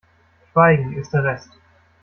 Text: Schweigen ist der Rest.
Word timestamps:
Schweigen 0.51 0.97
ist 0.97 1.13
der 1.13 1.23
Rest. 1.25 1.51